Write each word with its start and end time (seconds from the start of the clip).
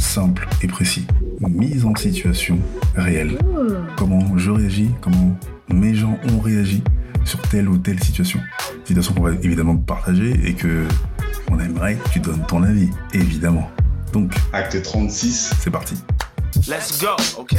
simple 0.00 0.48
et 0.62 0.66
précis. 0.66 1.06
Mise 1.40 1.84
en 1.84 1.94
situation 1.94 2.58
réelle. 2.96 3.38
Comment 3.96 4.36
je 4.36 4.50
réagis, 4.50 4.90
comment 5.00 5.36
mes 5.68 5.94
gens 5.94 6.18
ont 6.32 6.40
réagi 6.40 6.82
sur 7.24 7.40
telle 7.42 7.68
ou 7.68 7.78
telle 7.78 8.02
situation. 8.02 8.40
Situation 8.84 9.14
qu'on 9.14 9.22
va 9.22 9.32
évidemment 9.42 9.76
partager 9.76 10.32
et 10.44 10.54
que 10.54 10.86
on 11.50 11.58
aimerait 11.58 11.96
que 11.96 12.08
tu 12.10 12.20
donnes 12.20 12.44
ton 12.46 12.62
avis, 12.62 12.90
évidemment. 13.12 13.70
Donc, 14.12 14.34
Acte 14.52 14.82
36. 14.82 15.52
c'est 15.60 15.70
parti. 15.70 15.94
Let's 16.68 17.00
go, 17.00 17.16
okay? 17.38 17.56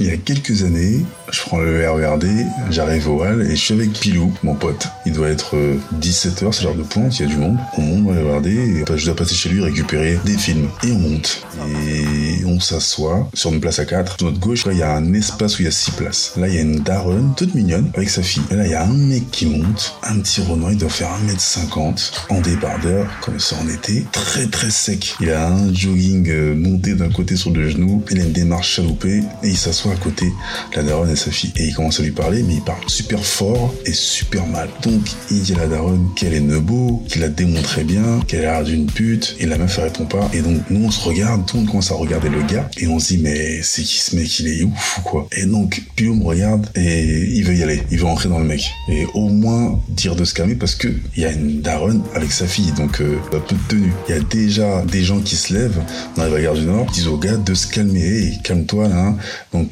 Il 0.00 0.06
y 0.06 0.10
a 0.10 0.16
quelques 0.16 0.64
années, 0.64 1.04
je 1.30 1.40
prends 1.42 1.60
le 1.60 1.88
RERD, 1.88 2.26
j'arrive 2.68 3.08
au 3.08 3.22
hall 3.22 3.42
et 3.42 3.50
je 3.50 3.64
suis 3.64 3.74
avec 3.74 3.92
Pilou, 3.92 4.32
mon 4.42 4.56
pote. 4.56 4.88
Il 5.06 5.12
doit 5.12 5.28
être 5.28 5.54
17h, 6.00 6.50
c'est 6.50 6.64
l'heure 6.64 6.74
de 6.74 6.82
pointe, 6.82 7.16
il 7.16 7.22
y 7.22 7.24
a 7.26 7.28
du 7.28 7.36
monde. 7.36 7.56
On 7.78 7.82
monte 7.82 8.04
dans 8.06 8.12
le 8.12 8.26
RERD 8.26 8.46
et 8.48 8.84
je 8.96 9.04
dois 9.04 9.14
passer 9.14 9.36
chez 9.36 9.50
lui 9.50 9.62
récupérer 9.62 10.18
des 10.24 10.36
films. 10.36 10.68
Et 10.82 10.90
on 10.90 10.98
monte. 10.98 11.46
Et 11.86 12.44
on 12.44 12.58
s'assoit 12.58 13.30
sur 13.34 13.52
une 13.52 13.60
place 13.60 13.78
à 13.78 13.84
4. 13.84 14.16
Sur 14.18 14.26
notre 14.26 14.40
gauche, 14.40 14.66
là, 14.66 14.72
il 14.72 14.78
y 14.78 14.82
a 14.82 14.96
un 14.96 15.14
espace 15.14 15.58
où 15.58 15.62
il 15.62 15.66
y 15.66 15.68
a 15.68 15.70
6 15.70 15.92
places. 15.92 16.32
Là, 16.36 16.48
il 16.48 16.54
y 16.54 16.58
a 16.58 16.62
une 16.62 16.80
daronne, 16.80 17.32
toute 17.36 17.54
mignonne, 17.54 17.90
avec 17.94 18.10
sa 18.10 18.22
fille. 18.22 18.42
Et 18.50 18.56
là, 18.56 18.64
il 18.64 18.72
y 18.72 18.74
a 18.74 18.82
un 18.82 18.92
mec 18.92 19.30
qui 19.30 19.46
monte, 19.46 19.96
un 20.02 20.18
petit 20.18 20.40
Renoir, 20.40 20.72
il 20.72 20.78
doit 20.78 20.90
faire 20.90 21.08
1m50, 21.24 22.26
en 22.30 22.40
débardeur, 22.40 23.06
comme 23.22 23.38
ça 23.38 23.54
en 23.62 23.68
été, 23.68 24.04
très 24.10 24.46
très 24.48 24.70
sec. 24.70 25.14
Il 25.20 25.30
a 25.30 25.48
un 25.48 25.72
jogging 25.72 26.28
euh, 26.28 26.54
monté 26.56 26.94
d'un 26.94 27.10
côté 27.10 27.36
sur 27.36 27.50
le 27.52 27.70
genou, 27.70 28.02
il 28.10 28.20
a 28.20 28.24
une 28.24 28.32
démarche 28.32 28.74
chaloupée, 28.74 29.22
et 29.42 29.48
il 29.48 29.56
s'assoit 29.56 29.83
à 29.90 29.96
côté 29.96 30.32
la 30.74 30.82
daronne 30.82 31.10
et 31.10 31.16
sa 31.16 31.30
fille. 31.30 31.52
Et 31.56 31.66
il 31.66 31.74
commence 31.74 32.00
à 32.00 32.02
lui 32.02 32.10
parler, 32.10 32.42
mais 32.42 32.54
il 32.54 32.62
parle 32.62 32.82
super 32.88 33.24
fort 33.24 33.74
et 33.84 33.92
super 33.92 34.46
mal. 34.46 34.68
Donc, 34.82 35.02
il 35.30 35.42
dit 35.42 35.54
à 35.54 35.58
la 35.58 35.66
daronne 35.66 36.08
qu'elle 36.16 36.34
est 36.34 36.40
nebo, 36.40 37.02
qu'il 37.08 37.22
la 37.22 37.28
démontré 37.28 37.84
bien, 37.84 38.20
qu'elle 38.26 38.44
a 38.46 38.56
l'air 38.56 38.64
d'une 38.64 38.86
pute, 38.86 39.36
et 39.38 39.46
la 39.46 39.58
meuf 39.58 39.78
elle 39.78 39.84
répond 39.84 40.06
pas. 40.06 40.28
Et 40.32 40.40
donc, 40.40 40.62
nous, 40.70 40.84
on 40.86 40.90
se 40.90 41.00
regarde, 41.00 41.46
tout 41.46 41.56
le 41.56 41.62
monde 41.62 41.70
commence 41.70 41.90
à 41.90 41.94
regarder 41.94 42.28
le 42.28 42.42
gars, 42.42 42.68
et 42.78 42.86
on 42.86 42.98
se 42.98 43.14
dit, 43.14 43.18
mais 43.18 43.62
c'est 43.62 43.82
qui 43.82 43.98
ce 43.98 44.16
mec, 44.16 44.38
il 44.40 44.48
est 44.48 44.62
ouf 44.62 44.98
ou 44.98 45.02
quoi? 45.02 45.28
Et 45.36 45.46
donc, 45.46 45.82
Pio 45.96 46.14
me 46.14 46.24
regarde, 46.24 46.66
et 46.74 47.28
il 47.32 47.44
veut 47.44 47.54
y 47.54 47.62
aller, 47.62 47.82
il 47.90 47.98
veut 47.98 48.04
rentrer 48.04 48.28
dans 48.28 48.38
le 48.38 48.44
mec. 48.44 48.70
Et 48.88 49.06
au 49.14 49.28
moins, 49.28 49.80
dire 49.88 50.16
de 50.16 50.24
se 50.24 50.34
calmer, 50.34 50.54
parce 50.54 50.74
que 50.74 50.88
il 51.16 51.22
y 51.22 51.26
a 51.26 51.32
une 51.32 51.60
daronne 51.60 52.02
avec 52.14 52.32
sa 52.32 52.46
fille, 52.46 52.72
donc, 52.72 53.00
euh, 53.00 53.18
peu 53.30 53.38
de 53.38 53.60
tenue. 53.68 53.92
Il 54.08 54.14
y 54.14 54.18
a 54.18 54.20
déjà 54.20 54.82
des 54.84 55.02
gens 55.02 55.20
qui 55.20 55.36
se 55.36 55.52
lèvent, 55.52 55.80
dans 56.16 56.24
la 56.24 56.40
gare 56.40 56.54
du 56.54 56.62
Nord, 56.62 56.86
disent 56.92 57.08
au 57.08 57.16
gars 57.16 57.36
de 57.36 57.54
se 57.54 57.66
calmer, 57.66 58.00
hey, 58.00 58.38
calme-toi, 58.42 58.88
là, 58.88 58.98
hein. 58.98 59.16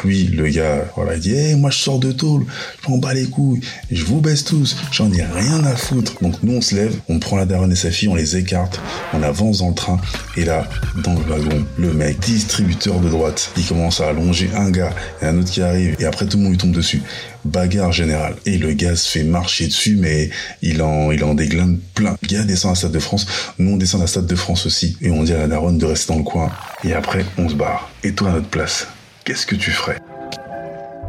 Donc, 0.02 0.10
lui, 0.10 0.24
le 0.24 0.48
gars, 0.48 0.84
voilà, 0.96 1.14
il 1.14 1.20
dit, 1.20 1.34
hey, 1.34 1.54
moi, 1.54 1.70
je 1.70 1.78
sors 1.78 1.98
de 1.98 2.12
tôle, 2.12 2.44
je 2.82 2.90
m'en 2.90 2.98
bats 2.98 3.14
les 3.14 3.26
couilles, 3.26 3.60
je 3.90 4.04
vous 4.04 4.20
baisse 4.20 4.44
tous, 4.44 4.76
j'en 4.90 5.12
ai 5.12 5.22
rien 5.22 5.64
à 5.64 5.76
foutre. 5.76 6.14
Donc, 6.20 6.42
nous, 6.42 6.54
on 6.54 6.60
se 6.60 6.74
lève, 6.74 6.94
on 7.08 7.18
prend 7.18 7.36
la 7.36 7.46
daronne 7.46 7.72
et 7.72 7.76
sa 7.76 7.90
fille, 7.90 8.08
on 8.08 8.14
les 8.14 8.36
écarte, 8.36 8.80
on 9.12 9.22
avance 9.22 9.58
dans 9.58 9.68
le 9.68 9.74
train, 9.74 10.00
et 10.36 10.44
là, 10.44 10.68
dans 11.04 11.14
le 11.14 11.20
wagon, 11.20 11.64
le 11.78 11.92
mec, 11.92 12.18
distributeur 12.20 13.00
de 13.00 13.08
droite, 13.08 13.50
il 13.56 13.64
commence 13.64 14.00
à 14.00 14.08
allonger 14.08 14.50
un 14.56 14.70
gars 14.70 14.94
et 15.20 15.26
un 15.26 15.38
autre 15.38 15.50
qui 15.50 15.62
arrive, 15.62 15.96
et 15.98 16.04
après, 16.04 16.26
tout 16.26 16.36
le 16.36 16.44
monde 16.44 16.52
lui 16.52 16.58
tombe 16.58 16.72
dessus. 16.72 17.02
Bagarre 17.44 17.90
générale. 17.90 18.36
Et 18.46 18.56
le 18.56 18.72
gars 18.72 18.94
se 18.94 19.08
fait 19.08 19.24
marcher 19.24 19.66
dessus, 19.66 19.96
mais 19.96 20.30
il 20.62 20.80
en, 20.80 21.10
il 21.10 21.24
déglingue 21.34 21.78
plein. 21.92 22.16
Le 22.22 22.28
gars 22.28 22.44
descend 22.44 22.70
à 22.70 22.74
Stade 22.76 22.92
de 22.92 23.00
France. 23.00 23.26
Nous, 23.58 23.72
on 23.72 23.76
descend 23.76 24.00
à 24.00 24.06
Stade 24.06 24.28
de 24.28 24.36
France 24.36 24.64
aussi. 24.64 24.96
Et 25.00 25.10
on 25.10 25.24
dit 25.24 25.32
à 25.32 25.38
la 25.38 25.48
daronne 25.48 25.76
de 25.76 25.84
rester 25.84 26.12
dans 26.12 26.20
le 26.20 26.24
coin. 26.24 26.52
Et 26.84 26.92
après, 26.92 27.24
on 27.38 27.48
se 27.48 27.56
barre. 27.56 27.90
Et 28.04 28.12
toi, 28.12 28.30
à 28.30 28.34
notre 28.34 28.46
place, 28.46 28.86
qu'est-ce 29.24 29.46
que 29.46 29.54
tu 29.54 29.70
ferais? 29.70 29.98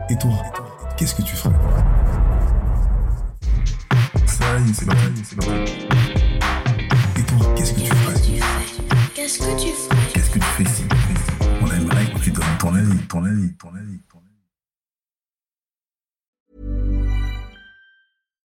Et 0.09 0.15
toi, 0.17 0.31
qu'est-ce 0.97 1.15
que 1.15 1.21
tu 1.23 1.35
ferais? 1.35 1.53
Ça 4.27 4.59
y 4.59 4.69
est, 4.69 4.73
c'est 4.73 4.85
parti, 4.85 5.23
c'est. 5.23 5.35
Et 7.19 7.23
toi, 7.23 7.53
qu'est-ce 7.55 7.73
que 7.73 7.79
tu 7.79 7.87
ferais? 7.87 8.13
Qu'est-ce 9.15 9.39
que 9.39 9.59
tu 9.59 9.69
ferais? 9.69 9.97
Qu'est-ce 10.13 10.29
que 10.29 10.39
tu 10.39 10.45
fais 10.45 10.63
ici? 10.63 10.83
On 11.61 11.67
aimerait 11.71 12.05
que 12.05 12.19
tu 12.19 12.31
donnes 12.31 12.57
ton 12.59 12.75
avis, 12.75 12.97
ton 13.07 13.23
avis, 13.23 13.53
ton 13.55 13.69
avis, 13.69 13.99
ton 14.11 14.19
avis. 14.19 14.32